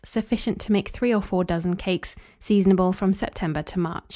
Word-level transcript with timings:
Sufficient 0.03 0.59
to 0.61 0.71
make 0.71 0.89
3 0.89 1.13
or 1.13 1.21
4 1.21 1.43
dozen 1.43 1.75
cakes. 1.75 2.15
Seasonable 2.39 2.91
from 2.91 3.13
September 3.13 3.61
to 3.61 3.79
March. 3.79 4.05